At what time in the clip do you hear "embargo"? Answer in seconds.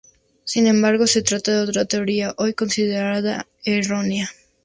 0.65-1.05